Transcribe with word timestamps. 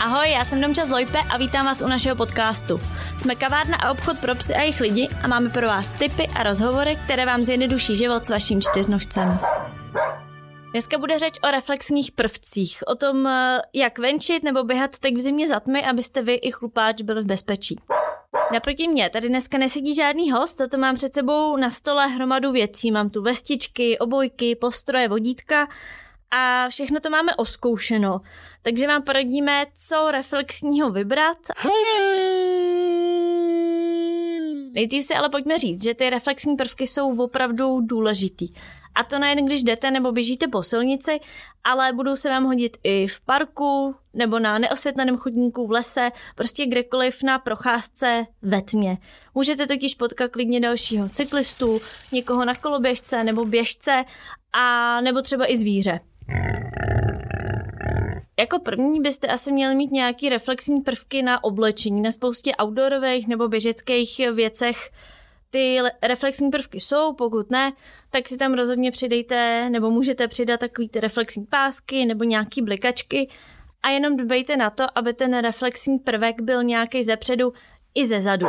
Ahoj, 0.00 0.30
já 0.30 0.44
jsem 0.44 0.60
Domča 0.60 0.82
Lojpe 0.90 1.18
a 1.30 1.38
vítám 1.38 1.66
vás 1.66 1.82
u 1.82 1.88
našeho 1.88 2.16
podcastu. 2.16 2.80
Jsme 3.18 3.34
kavárna 3.34 3.76
a 3.76 3.90
obchod 3.90 4.18
pro 4.18 4.34
psy 4.34 4.54
a 4.54 4.60
jejich 4.60 4.80
lidi 4.80 5.08
a 5.24 5.28
máme 5.28 5.50
pro 5.50 5.66
vás 5.66 5.92
tipy 5.92 6.26
a 6.34 6.42
rozhovory, 6.42 6.98
které 7.04 7.26
vám 7.26 7.42
zjednoduší 7.42 7.96
život 7.96 8.24
s 8.24 8.30
vaším 8.30 8.62
čtyřnožcem. 8.62 9.38
Dneska 10.70 10.98
bude 10.98 11.18
řeč 11.18 11.32
o 11.48 11.50
reflexních 11.50 12.12
prvcích, 12.12 12.82
o 12.86 12.94
tom, 12.94 13.26
eh, 13.26 13.58
jak 13.74 13.98
venčit 13.98 14.42
nebo 14.42 14.64
běhat 14.64 14.98
tak 14.98 15.12
v 15.12 15.20
zimě 15.20 15.48
za 15.48 15.60
tmy, 15.60 15.84
abyste 15.84 16.22
vy 16.22 16.34
i 16.34 16.50
chlupáč 16.52 17.02
byli 17.02 17.22
v 17.22 17.26
bezpečí. 17.26 17.76
Naproti 18.52 18.88
mě 18.88 19.10
tady 19.10 19.28
dneska 19.28 19.58
nesedí 19.58 19.94
žádný 19.94 20.30
host, 20.30 20.60
a 20.60 20.66
to 20.68 20.78
mám 20.78 20.94
před 20.94 21.14
sebou 21.14 21.56
na 21.56 21.70
stole 21.70 22.06
hromadu 22.06 22.52
věcí. 22.52 22.90
Mám 22.90 23.10
tu 23.10 23.22
vestičky, 23.22 23.98
obojky, 23.98 24.56
postroje, 24.56 25.08
vodítka 25.08 25.68
a 26.30 26.68
všechno 26.68 27.00
to 27.00 27.10
máme 27.10 27.34
oskoušeno. 27.34 28.20
Takže 28.62 28.86
vám 28.86 29.02
poradíme, 29.02 29.66
co 29.88 30.10
reflexního 30.10 30.90
vybrat. 30.90 31.38
Nejdřív 34.72 35.04
si 35.04 35.14
ale 35.14 35.28
pojďme 35.28 35.58
říct, 35.58 35.82
že 35.82 35.94
ty 35.94 36.10
reflexní 36.10 36.56
prvky 36.56 36.86
jsou 36.86 37.22
opravdu 37.22 37.80
důležitý. 37.80 38.48
A 38.94 39.04
to 39.04 39.18
nejen 39.18 39.46
když 39.46 39.62
jdete 39.62 39.90
nebo 39.90 40.12
běžíte 40.12 40.48
po 40.48 40.62
silnici, 40.62 41.20
ale 41.64 41.92
budou 41.92 42.16
se 42.16 42.28
vám 42.28 42.44
hodit 42.44 42.76
i 42.84 43.06
v 43.06 43.20
parku 43.20 43.94
nebo 44.14 44.38
na 44.38 44.58
neosvětleném 44.58 45.16
chodníku 45.16 45.66
v 45.66 45.70
lese, 45.70 46.10
prostě 46.34 46.66
kdekoliv 46.66 47.22
na 47.22 47.38
procházce 47.38 48.26
ve 48.42 48.62
tmě. 48.62 48.98
Můžete 49.34 49.66
totiž 49.66 49.94
potkat 49.94 50.30
klidně 50.30 50.60
dalšího 50.60 51.08
cyklistu, 51.08 51.80
někoho 52.12 52.44
na 52.44 52.54
koloběžce 52.54 53.24
nebo 53.24 53.44
běžce 53.44 54.04
a 54.52 55.00
nebo 55.00 55.22
třeba 55.22 55.52
i 55.52 55.56
zvíře. 55.56 56.00
Jako 58.38 58.58
první 58.58 59.00
byste 59.00 59.26
asi 59.26 59.52
měli 59.52 59.74
mít 59.74 59.90
nějaký 59.92 60.28
reflexní 60.28 60.80
prvky 60.80 61.22
na 61.22 61.44
oblečení. 61.44 62.00
Na 62.00 62.12
spoustě 62.12 62.52
outdoorových 62.62 63.28
nebo 63.28 63.48
běžeckých 63.48 64.18
věcech 64.34 64.90
ty 65.50 65.78
reflexní 66.02 66.50
prvky 66.50 66.80
jsou, 66.80 67.12
pokud 67.12 67.50
ne, 67.50 67.72
tak 68.10 68.28
si 68.28 68.36
tam 68.36 68.54
rozhodně 68.54 68.90
přidejte 68.90 69.70
nebo 69.70 69.90
můžete 69.90 70.28
přidat 70.28 70.60
takový 70.60 70.88
ty 70.88 71.00
reflexní 71.00 71.46
pásky 71.46 72.06
nebo 72.06 72.24
nějaký 72.24 72.62
blikačky 72.62 73.28
a 73.82 73.88
jenom 73.88 74.16
dbejte 74.16 74.56
na 74.56 74.70
to, 74.70 74.84
aby 74.94 75.12
ten 75.12 75.38
reflexní 75.38 75.98
prvek 75.98 76.40
byl 76.40 76.62
nějaký 76.62 77.04
zepředu 77.04 77.52
i 77.94 78.06
ze 78.06 78.20
zadu. 78.20 78.46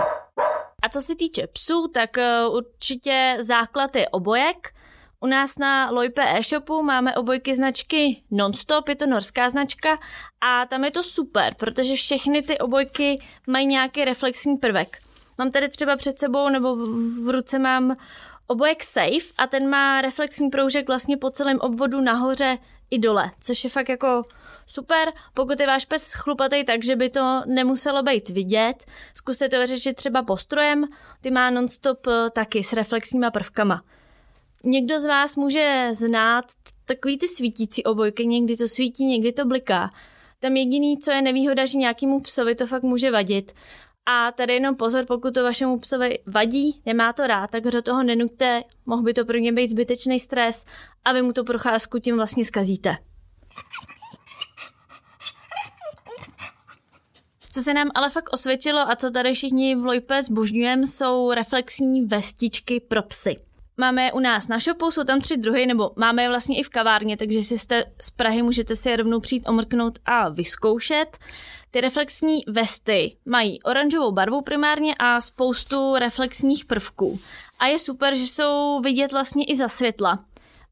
A 0.84 0.90
co 0.90 1.02
se 1.02 1.16
týče 1.16 1.48
psů, 1.48 1.88
tak 1.88 2.18
eh, 2.18 2.48
určitě 2.48 3.38
základ 3.40 3.96
je 3.96 4.10
obojek, 4.10 4.74
u 5.22 5.28
nás 5.28 5.58
na 5.58 5.90
Lojpe 5.90 6.22
e-shopu 6.38 6.84
máme 6.84 7.16
obojky 7.16 7.56
značky 7.56 8.24
Nonstop, 8.32 8.90
je 8.90 8.96
to 8.96 9.06
norská 9.06 9.50
značka 9.50 9.98
a 10.42 10.66
tam 10.66 10.84
je 10.84 10.92
to 10.92 11.04
super, 11.04 11.54
protože 11.54 11.96
všechny 11.96 12.42
ty 12.42 12.58
obojky 12.58 13.22
mají 13.48 13.66
nějaký 13.66 14.06
reflexní 14.06 14.58
prvek. 14.58 14.98
Mám 15.38 15.52
tady 15.52 15.70
třeba 15.70 15.96
před 15.96 16.20
sebou 16.20 16.50
nebo 16.50 16.76
v 17.26 17.30
ruce 17.32 17.60
mám 17.60 17.96
obojek 18.48 18.84
Safe 18.84 19.34
a 19.38 19.48
ten 19.48 19.70
má 19.70 20.02
reflexní 20.02 20.50
proužek 20.50 20.88
vlastně 20.88 21.18
po 21.18 21.30
celém 21.30 21.60
obvodu 21.60 22.02
nahoře 22.02 22.58
i 22.92 23.00
dole, 23.00 23.32
což 23.40 23.64
je 23.64 23.70
fakt 23.70 23.90
jako 23.90 24.24
super. 24.68 25.12
Pokud 25.34 25.60
je 25.60 25.68
váš 25.68 25.86
pes 25.86 26.14
chlupatý 26.14 26.64
tak, 26.64 26.84
že 26.84 26.96
by 26.96 27.10
to 27.10 27.44
nemuselo 27.46 28.04
být 28.04 28.30
vidět, 28.30 28.86
zkuste 29.14 29.50
to 29.50 29.60
vyřešit 29.60 29.96
třeba 29.96 30.24
postrojem, 30.24 30.86
ty 31.22 31.32
má 31.32 31.50
nonstop 31.50 32.08
eh, 32.08 32.30
taky 32.30 32.64
s 32.64 32.74
reflexníma 32.74 33.32
prvkama. 33.32 33.84
Někdo 34.64 35.00
z 35.00 35.06
vás 35.06 35.36
může 35.36 35.90
znát 35.94 36.46
takový 36.86 37.18
ty 37.18 37.28
svítící 37.28 37.84
obojky, 37.84 38.28
někdy 38.28 38.58
to 38.58 38.68
svítí, 38.68 39.06
někdy 39.06 39.32
to 39.32 39.46
bliká. 39.46 39.92
Tam 40.40 40.56
jediný, 40.56 40.98
co 40.98 41.12
je 41.12 41.22
nevýhoda, 41.22 41.66
že 41.66 41.78
nějakému 41.78 42.20
psovi 42.20 42.56
to 42.56 42.68
fakt 42.68 42.84
může 42.84 43.12
vadit. 43.12 43.52
A 44.06 44.32
tady 44.32 44.54
jenom 44.54 44.76
pozor, 44.76 45.06
pokud 45.06 45.34
to 45.34 45.44
vašemu 45.44 45.80
psovi 45.80 46.20
vadí, 46.26 46.82
nemá 46.86 47.14
to 47.14 47.28
rád, 47.28 47.50
tak 47.52 47.64
do 47.64 47.82
toho 47.82 48.04
nenuďte, 48.04 48.64
mohl 48.86 49.04
by 49.04 49.14
to 49.14 49.26
pro 49.26 49.38
ně 49.38 49.54
být 49.54 49.70
zbytečný 49.70 50.20
stres 50.20 50.66
a 51.06 51.14
vy 51.14 51.22
mu 51.22 51.34
to 51.34 51.44
procházku 51.44 52.00
tím 52.00 52.16
vlastně 52.16 52.46
skazíte. 52.46 52.98
Co 57.54 57.62
se 57.62 57.74
nám 57.74 57.90
ale 57.96 58.10
fakt 58.10 58.34
osvědčilo 58.34 58.80
a 58.92 58.96
co 58.96 59.12
tady 59.12 59.34
všichni 59.34 59.76
v 59.76 59.86
Lojpe 59.86 60.24
zbožňujeme, 60.24 60.88
jsou 60.88 61.32
reflexní 61.32 62.02
vestičky 62.02 62.80
pro 62.80 63.04
psy. 63.04 63.49
Máme 63.80 64.12
u 64.12 64.20
nás 64.20 64.48
na 64.48 64.60
shopu, 64.60 64.92
jsou 64.92 65.04
tam 65.04 65.22
tři 65.22 65.38
druhy, 65.38 65.66
nebo 65.66 65.92
máme 65.96 66.24
je 66.24 66.30
vlastně 66.30 66.60
i 66.60 66.64
v 66.64 66.70
kavárně, 66.70 67.18
takže 67.18 67.38
jestli 67.38 67.58
jste 67.58 67.84
z 68.02 68.12
Prahy, 68.12 68.42
můžete 68.42 68.76
si 68.76 68.90
je 68.90 68.98
rovnou 68.98 69.20
přijít 69.20 69.50
omrknout 69.50 70.00
a 70.06 70.30
vyzkoušet. 70.30 71.18
Ty 71.72 71.82
reflexní 71.82 72.44
vesty 72.48 73.16
mají 73.26 73.64
oranžovou 73.64 74.12
barvu 74.12 74.42
primárně 74.42 74.96
a 75.00 75.22
spoustu 75.22 75.96
reflexních 75.96 76.66
prvků. 76.66 77.20
A 77.60 77.68
je 77.68 77.80
super, 77.80 78.16
že 78.16 78.24
jsou 78.24 78.82
vidět 78.84 79.12
vlastně 79.12 79.44
i 79.44 79.56
za 79.56 79.68
světla. 79.68 80.20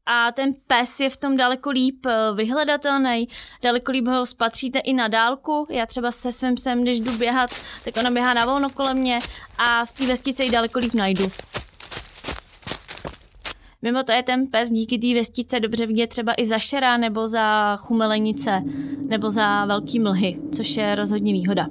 A 0.06 0.32
ten 0.32 0.54
pes 0.66 1.00
je 1.00 1.10
v 1.10 1.16
tom 1.16 1.36
daleko 1.36 1.70
líp 1.70 2.06
eh, 2.06 2.12
vyhledatelný, 2.34 3.28
daleko 3.62 3.92
líp 3.92 4.06
ho 4.06 4.26
spatříte 4.26 4.78
i 4.78 4.92
na 4.92 5.08
dálku. 5.08 5.66
Já 5.70 5.86
třeba 5.86 6.12
se 6.12 6.32
svým 6.32 6.54
psem, 6.54 6.82
když 6.82 7.00
jdu 7.00 7.18
běhat, 7.18 7.50
tak 7.84 7.96
ona 7.96 8.10
běhá 8.10 8.34
na 8.34 8.46
volno 8.46 8.70
kolem 8.70 8.98
mě 8.98 9.18
a 9.58 9.84
v 9.84 9.92
té 9.92 10.06
vestice 10.06 10.44
ji 10.44 10.50
daleko 10.50 10.78
líp 10.78 10.94
najdu. 10.94 11.24
Mimo 13.82 14.02
to 14.02 14.12
je 14.12 14.22
ten 14.22 14.46
pes 14.46 14.70
díky 14.70 14.98
té 14.98 15.14
vestice 15.14 15.60
dobře 15.60 15.86
vidět 15.86 16.06
třeba 16.06 16.34
i 16.36 16.46
za 16.46 16.58
šera 16.58 16.96
nebo 16.96 17.28
za 17.28 17.76
chumelenice 17.76 18.62
nebo 19.08 19.30
za 19.30 19.64
velký 19.64 20.00
mlhy, 20.00 20.38
což 20.52 20.76
je 20.76 20.94
rozhodně 20.94 21.32
výhoda. 21.32 21.66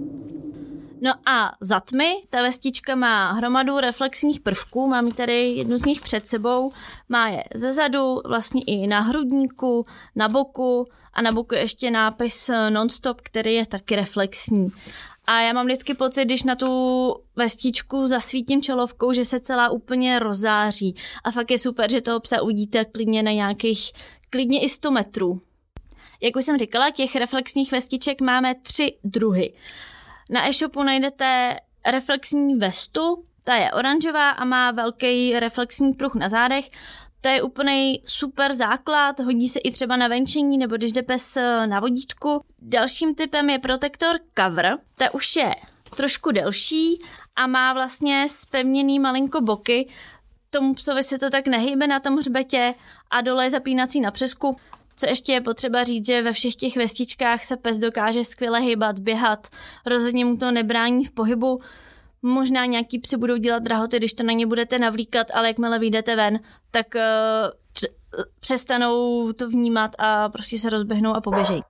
No 1.01 1.11
a 1.25 1.51
za 1.61 1.79
tmy 1.79 2.21
ta 2.29 2.41
vestička 2.41 2.95
má 2.95 3.31
hromadu 3.31 3.79
reflexních 3.79 4.39
prvků, 4.39 4.87
mám 4.87 5.11
tady 5.11 5.49
jednu 5.51 5.77
z 5.77 5.85
nich 5.85 6.01
před 6.01 6.27
sebou, 6.27 6.71
má 7.09 7.29
je 7.29 7.43
ze 7.55 7.73
zadu, 7.73 8.21
vlastně 8.25 8.61
i 8.65 8.87
na 8.87 8.99
hrudníku, 8.99 9.85
na 10.15 10.29
boku 10.29 10.87
a 11.13 11.21
na 11.21 11.31
boku 11.31 11.55
ještě 11.55 11.91
nápis 11.91 12.49
Nonstop, 12.69 13.21
který 13.21 13.53
je 13.53 13.65
taky 13.65 13.95
reflexní. 13.95 14.71
A 15.27 15.41
já 15.41 15.53
mám 15.53 15.65
vždycky 15.65 15.93
pocit, 15.93 16.25
když 16.25 16.43
na 16.43 16.55
tu 16.55 17.15
vestičku 17.35 18.07
zasvítím 18.07 18.61
čelovkou, 18.61 19.13
že 19.13 19.25
se 19.25 19.39
celá 19.39 19.69
úplně 19.69 20.19
rozáří. 20.19 20.95
A 21.23 21.31
fakt 21.31 21.51
je 21.51 21.57
super, 21.57 21.91
že 21.91 22.01
toho 22.01 22.19
psa 22.19 22.41
uvidíte 22.41 22.85
klidně 22.85 23.23
na 23.23 23.31
nějakých, 23.31 23.91
klidně 24.29 24.61
i 24.61 24.69
100 24.69 24.91
metrů. 24.91 25.41
Jak 26.21 26.35
už 26.35 26.45
jsem 26.45 26.57
říkala, 26.57 26.89
těch 26.89 27.15
reflexních 27.15 27.71
vestiček 27.71 28.21
máme 28.21 28.55
tři 28.55 28.97
druhy. 29.03 29.53
Na 30.29 30.49
e-shopu 30.49 30.83
najdete 30.83 31.55
reflexní 31.91 32.55
vestu, 32.55 33.23
ta 33.43 33.55
je 33.55 33.71
oranžová 33.71 34.29
a 34.29 34.45
má 34.45 34.71
velký 34.71 35.39
reflexní 35.39 35.93
pruh 35.93 36.15
na 36.15 36.29
zádech. 36.29 36.69
To 37.27 37.31
je 37.31 37.41
úplný 37.41 38.01
super 38.05 38.55
základ, 38.55 39.19
hodí 39.19 39.49
se 39.49 39.59
i 39.59 39.71
třeba 39.71 39.97
na 39.97 40.07
venčení 40.07 40.57
nebo 40.57 40.75
když 40.75 40.91
jde 40.91 41.03
pes 41.03 41.37
eh, 41.37 41.67
na 41.67 41.79
vodítku. 41.79 42.43
Dalším 42.61 43.15
typem 43.15 43.49
je 43.49 43.59
protektor 43.59 44.19
cover, 44.39 44.77
ta 44.95 45.13
už 45.13 45.35
je 45.35 45.55
trošku 45.95 46.31
delší 46.31 46.99
a 47.35 47.47
má 47.47 47.73
vlastně 47.73 48.27
spevněný 48.29 48.99
malinko 48.99 49.41
boky, 49.41 49.89
tomu 50.49 50.73
psovi 50.73 51.03
se 51.03 51.17
to 51.17 51.29
tak 51.29 51.47
nehýbe 51.47 51.87
na 51.87 51.99
tom 51.99 52.15
hřbetě 52.17 52.73
a 53.11 53.21
dole 53.21 53.45
je 53.45 53.49
zapínací 53.49 54.01
na 54.01 54.11
přesku. 54.11 54.57
Co 54.95 55.05
ještě 55.05 55.31
je 55.31 55.41
potřeba 55.41 55.83
říct, 55.83 56.05
že 56.05 56.21
ve 56.21 56.31
všech 56.31 56.55
těch 56.55 56.77
vestičkách 56.77 57.43
se 57.43 57.57
pes 57.57 57.79
dokáže 57.79 58.23
skvěle 58.23 58.59
hýbat, 58.59 58.99
běhat, 58.99 59.47
rozhodně 59.85 60.25
mu 60.25 60.37
to 60.37 60.51
nebrání 60.51 61.05
v 61.05 61.11
pohybu, 61.11 61.61
Možná 62.27 62.65
nějaký 62.65 62.99
psy 62.99 63.17
budou 63.17 63.37
dělat 63.37 63.63
drahoty, 63.63 63.97
když 63.97 64.13
to 64.13 64.23
na 64.23 64.33
ně 64.33 64.47
budete 64.47 64.79
navlíkat, 64.79 65.27
ale 65.33 65.47
jakmile 65.47 65.79
vyjdete 65.79 66.15
ven, 66.15 66.39
tak 66.71 66.87
uh, 66.95 68.21
přestanou 68.39 69.31
to 69.33 69.49
vnímat 69.49 69.91
a 69.99 70.29
prostě 70.29 70.59
se 70.59 70.69
rozběhnou 70.69 71.13
a 71.13 71.21
poběžejí. 71.21 71.61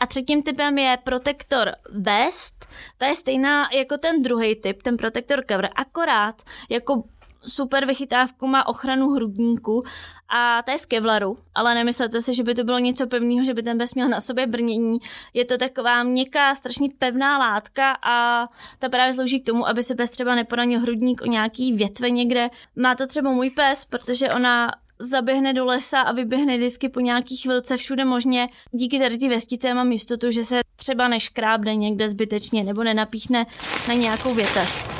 A 0.00 0.06
třetím 0.06 0.42
typem 0.42 0.78
je 0.78 0.98
protektor 1.04 1.72
vest. 1.92 2.68
Ta 2.98 3.06
je 3.06 3.14
stejná 3.14 3.68
jako 3.74 3.98
ten 3.98 4.22
druhý 4.22 4.56
typ, 4.56 4.82
ten 4.82 4.96
protektor 4.96 5.44
cover, 5.50 5.70
akorát 5.76 6.34
jako 6.70 7.02
super 7.44 7.86
vychytávku, 7.86 8.46
má 8.46 8.68
ochranu 8.68 9.10
hrudníku 9.10 9.82
a 10.28 10.62
ta 10.62 10.72
je 10.72 10.78
z 10.78 10.86
kevlaru, 10.86 11.38
ale 11.54 11.74
nemyslete 11.74 12.20
si, 12.20 12.34
že 12.34 12.42
by 12.42 12.54
to 12.54 12.64
bylo 12.64 12.78
něco 12.78 13.06
pevného, 13.06 13.44
že 13.44 13.54
by 13.54 13.62
ten 13.62 13.78
pes 13.78 13.94
měl 13.94 14.08
na 14.08 14.20
sobě 14.20 14.46
brnění. 14.46 14.98
Je 15.34 15.44
to 15.44 15.58
taková 15.58 16.02
měkká, 16.02 16.54
strašně 16.54 16.88
pevná 16.98 17.38
látka 17.38 17.96
a 18.02 18.48
ta 18.78 18.88
právě 18.88 19.14
slouží 19.14 19.40
k 19.40 19.46
tomu, 19.46 19.68
aby 19.68 19.82
se 19.82 19.94
pes 19.94 20.10
třeba 20.10 20.34
neporanil 20.34 20.80
hrudník 20.80 21.22
o 21.22 21.26
nějaký 21.26 21.72
větve 21.72 22.10
někde. 22.10 22.48
Má 22.76 22.94
to 22.94 23.06
třeba 23.06 23.30
můj 23.30 23.50
pes, 23.50 23.84
protože 23.84 24.30
ona 24.30 24.70
zaběhne 24.98 25.52
do 25.52 25.64
lesa 25.64 26.00
a 26.00 26.12
vyběhne 26.12 26.56
vždycky 26.56 26.88
po 26.88 27.00
nějaký 27.00 27.36
chvilce 27.36 27.76
všude 27.76 28.04
možně. 28.04 28.48
Díky 28.72 28.98
tady 28.98 29.18
ty 29.18 29.28
vestice 29.28 29.74
mám 29.74 29.92
jistotu, 29.92 30.30
že 30.30 30.44
se 30.44 30.60
třeba 30.76 31.08
neškrábne 31.08 31.76
někde 31.76 32.08
zbytečně 32.08 32.64
nebo 32.64 32.84
nenapíchne 32.84 33.46
na 33.88 33.94
nějakou 33.94 34.34
větev 34.34 34.99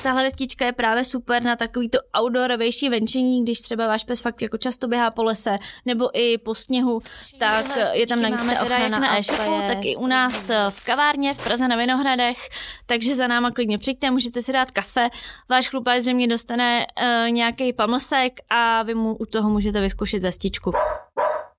A 0.00 0.02
tahle 0.02 0.22
vestička 0.22 0.66
je 0.66 0.72
právě 0.72 1.04
super 1.04 1.42
na 1.42 1.56
takovýto 1.56 1.98
outdoorovější 2.20 2.88
venčení, 2.88 3.42
když 3.44 3.60
třeba 3.60 3.86
váš 3.86 4.04
pes 4.04 4.20
fakt 4.20 4.42
jako 4.42 4.58
často 4.58 4.88
běhá 4.88 5.10
po 5.10 5.22
lese 5.22 5.58
nebo 5.86 6.18
i 6.18 6.38
po 6.38 6.54
sněhu, 6.54 7.00
tak 7.38 7.66
je 7.92 8.06
tam 8.06 8.22
navíc 8.22 8.46
ta 8.46 8.62
ochrana 8.62 8.98
na 8.98 9.18
e 9.18 9.22
tak 9.68 9.84
i 9.84 9.96
u 9.96 10.06
nás 10.06 10.50
v 10.70 10.84
kavárně 10.84 11.34
v 11.34 11.44
Praze 11.44 11.68
na 11.68 11.76
Vinohradech, 11.76 12.36
takže 12.86 13.14
za 13.14 13.26
náma 13.26 13.50
klidně 13.50 13.78
přijďte, 13.78 14.10
můžete 14.10 14.42
si 14.42 14.52
dát 14.52 14.70
kafe, 14.70 15.08
váš 15.48 15.68
chlupák 15.68 16.02
zřejmě 16.02 16.28
dostane 16.28 16.86
uh, 16.86 17.30
nějaký 17.30 17.72
pamlsek 17.72 18.32
a 18.50 18.82
vy 18.82 18.94
mu 18.94 19.16
u 19.16 19.26
toho 19.26 19.50
můžete 19.50 19.80
vyzkoušet 19.80 20.22
vestičku. 20.22 20.72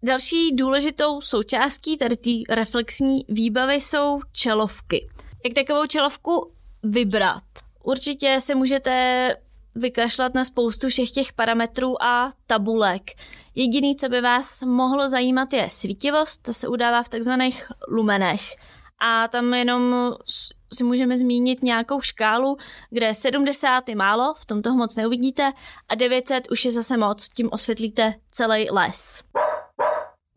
Další 0.04 0.56
důležitou 0.56 1.22
součástí 1.22 1.98
tady 1.98 2.18
té 2.18 2.56
reflexní 2.56 3.26
výbavy 3.30 3.76
jsou 3.76 4.20
čelovky. 4.32 5.10
Jak 5.46 5.54
takovou 5.54 5.86
čelovku 5.86 6.52
vybrat? 6.84 7.44
Určitě 7.83 8.42
se 8.42 8.56
můžete 8.56 9.36
vykašlat 9.75 10.33
na 10.33 10.44
spoustu 10.44 10.89
všech 10.89 11.12
těch 11.12 11.33
parametrů 11.33 12.04
a 12.04 12.33
tabulek. 12.48 13.01
Jediný, 13.56 13.95
co 13.95 14.10
by 14.10 14.22
vás 14.22 14.62
mohlo 14.62 15.07
zajímat, 15.07 15.54
je 15.54 15.69
svítivost, 15.69 16.44
to 16.44 16.54
se 16.54 16.68
udává 16.68 17.04
v 17.04 17.10
takzvaných 17.10 17.72
lumenech. 17.88 18.42
A 19.00 19.28
tam 19.28 19.54
jenom 19.54 20.13
si 20.74 20.83
můžeme 20.83 21.18
zmínit 21.18 21.63
nějakou 21.63 22.01
škálu, 22.01 22.57
kde 22.89 23.13
70 23.13 23.89
je 23.89 23.95
málo, 23.95 24.33
v 24.39 24.45
tom 24.45 24.62
toho 24.62 24.78
moc 24.78 24.95
neuvidíte, 24.95 25.51
a 25.89 25.95
900 25.95 26.51
už 26.51 26.66
je 26.66 26.72
zase 26.72 26.98
moc, 26.98 27.30
tím 27.30 27.50
osvětlíte 27.51 28.13
celý 28.31 28.68
les. 28.72 29.24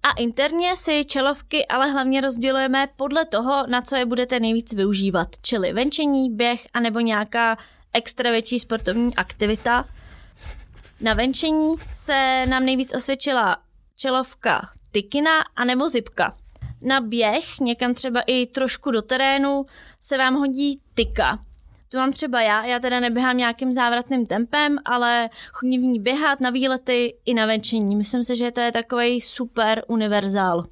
A 0.04 0.10
interně 0.10 0.76
si 0.76 1.04
čelovky 1.04 1.66
ale 1.66 1.90
hlavně 1.90 2.20
rozdělujeme 2.20 2.88
podle 2.96 3.24
toho, 3.24 3.66
na 3.66 3.82
co 3.82 3.96
je 3.96 4.06
budete 4.06 4.40
nejvíc 4.40 4.74
využívat, 4.74 5.28
čili 5.42 5.72
venčení, 5.72 6.30
běh 6.30 6.66
anebo 6.74 7.00
nějaká 7.00 7.56
extra 7.92 8.30
větší 8.30 8.60
sportovní 8.60 9.16
aktivita. 9.16 9.84
Na 11.00 11.14
venčení 11.14 11.74
se 11.94 12.46
nám 12.48 12.64
nejvíc 12.64 12.94
osvědčila 12.94 13.56
čelovka 13.96 14.68
tykina 14.92 15.30
anebo 15.56 15.88
zipka. 15.88 16.36
Na 16.80 17.00
běh, 17.00 17.60
někam 17.60 17.94
třeba 17.94 18.20
i 18.26 18.46
trošku 18.46 18.90
do 18.90 19.02
terénu, 19.02 19.66
se 20.00 20.18
vám 20.18 20.34
hodí 20.34 20.80
tyka. 20.94 21.38
To 21.88 21.98
mám 21.98 22.12
třeba 22.12 22.40
já, 22.40 22.64
já 22.64 22.78
teda 22.78 23.00
neběhám 23.00 23.36
nějakým 23.36 23.72
závratným 23.72 24.26
tempem, 24.26 24.78
ale 24.84 25.30
chodím 25.52 25.80
v 25.80 25.84
ní 25.84 26.00
běhat 26.00 26.40
na 26.40 26.50
výlety 26.50 27.16
i 27.24 27.34
na 27.34 27.46
venčení. 27.46 27.96
Myslím 27.96 28.24
si, 28.24 28.36
že 28.36 28.50
to 28.50 28.60
je 28.60 28.72
takový 28.72 29.20
super 29.20 29.84
univerzál. 29.88 30.64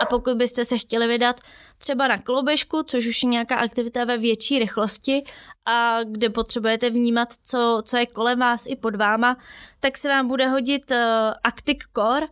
A 0.00 0.06
pokud 0.06 0.36
byste 0.36 0.64
se 0.64 0.78
chtěli 0.78 1.06
vydat 1.06 1.40
třeba 1.78 2.08
na 2.08 2.18
koloběžku, 2.18 2.82
což 2.82 3.06
už 3.06 3.22
je 3.22 3.28
nějaká 3.28 3.56
aktivita 3.56 4.04
ve 4.04 4.18
větší 4.18 4.58
rychlosti 4.58 5.24
a 5.66 5.98
kde 6.04 6.30
potřebujete 6.30 6.90
vnímat, 6.90 7.28
co, 7.44 7.82
co 7.84 7.96
je 7.96 8.06
kolem 8.06 8.38
vás 8.38 8.66
i 8.66 8.76
pod 8.76 8.96
váma, 8.96 9.36
tak 9.80 9.98
se 9.98 10.08
vám 10.08 10.28
bude 10.28 10.48
hodit 10.48 10.90
uh, 10.90 10.96
Actic 11.44 11.78
Core 11.96 12.26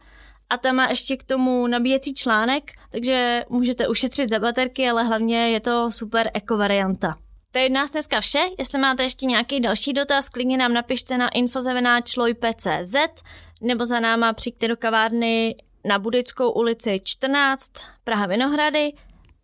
a 0.50 0.56
tam 0.56 0.76
má 0.76 0.88
ještě 0.88 1.16
k 1.16 1.24
tomu 1.24 1.66
nabíjecí 1.66 2.14
článek, 2.14 2.62
takže 2.90 3.44
můžete 3.48 3.88
ušetřit 3.88 4.30
za 4.30 4.38
baterky, 4.38 4.90
ale 4.90 5.04
hlavně 5.04 5.50
je 5.50 5.60
to 5.60 5.92
super 5.92 6.30
eko 6.34 6.56
varianta. 6.56 7.27
To 7.52 7.58
je 7.58 7.66
od 7.66 7.72
nás 7.72 7.90
dneska 7.90 8.20
vše. 8.20 8.38
Jestli 8.58 8.78
máte 8.78 9.02
ještě 9.02 9.26
nějaký 9.26 9.60
další 9.60 9.92
dotaz, 9.92 10.28
klidně 10.28 10.56
nám 10.56 10.72
napište 10.72 11.18
na 11.18 11.28
infozavináčloj.cz 11.28 13.22
nebo 13.60 13.86
za 13.86 14.00
náma 14.00 14.32
přijďte 14.32 14.68
do 14.68 14.76
kavárny 14.76 15.56
na 15.84 15.98
Budickou 15.98 16.50
ulici 16.50 17.00
14, 17.04 17.72
Praha 18.04 18.26
Vinohrady. 18.26 18.92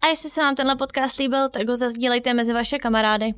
A 0.00 0.06
jestli 0.06 0.30
se 0.30 0.40
vám 0.40 0.54
tenhle 0.54 0.76
podcast 0.76 1.18
líbil, 1.18 1.48
tak 1.48 1.68
ho 1.68 1.76
zazdílejte 1.76 2.34
mezi 2.34 2.52
vaše 2.52 2.78
kamarády. 2.78 3.34